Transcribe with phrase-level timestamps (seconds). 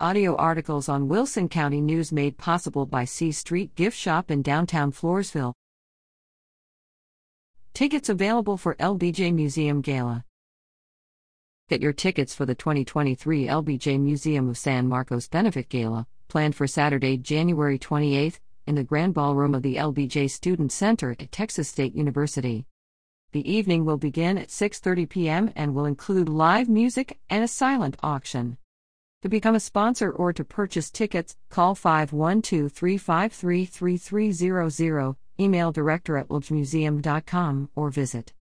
[0.00, 4.90] Audio articles on Wilson County News made possible by C Street Gift Shop in downtown
[4.90, 5.52] Floresville.
[7.74, 10.24] Tickets available for LBJ Museum Gala.
[11.68, 16.66] Get your tickets for the 2023 LBJ Museum of San Marcos Benefit Gala, planned for
[16.66, 21.94] Saturday, January 28th, in the Grand Ballroom of the LBJ Student Center at Texas State
[21.94, 22.66] University.
[23.30, 25.52] The evening will begin at 6:30 p.m.
[25.54, 28.58] and will include live music and a silent auction.
[29.24, 36.28] To become a sponsor or to purchase tickets, call 512 353 3300, email director at
[37.74, 38.34] or visit